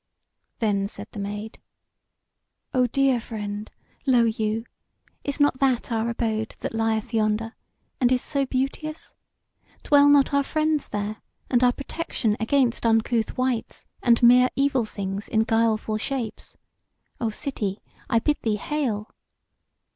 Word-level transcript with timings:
Then 0.57 0.87
said 0.87 1.09
the 1.11 1.19
Maid: 1.19 1.59
"O, 2.73 2.87
dear 2.87 3.21
friend, 3.21 3.69
lo 4.07 4.23
you! 4.23 4.65
is 5.23 5.39
not 5.39 5.59
that 5.59 5.91
our 5.91 6.09
abode 6.09 6.55
that 6.61 6.73
lieth 6.73 7.13
yonder, 7.13 7.53
and 7.99 8.11
is 8.11 8.23
so 8.23 8.47
beauteous? 8.47 9.13
Dwell 9.83 10.09
not 10.09 10.33
our 10.33 10.41
friends 10.41 10.89
there, 10.89 11.17
and 11.51 11.63
our 11.63 11.71
protection 11.71 12.35
against 12.39 12.83
uncouth 12.83 13.37
wights, 13.37 13.85
and 14.01 14.23
mere 14.23 14.49
evil 14.55 14.85
things 14.85 15.27
in 15.27 15.41
guileful 15.45 15.97
shapes? 15.99 16.57
O 17.19 17.29
city, 17.29 17.79
I 18.09 18.17
bid 18.17 18.41
thee 18.41 18.55
hail!" 18.57 19.11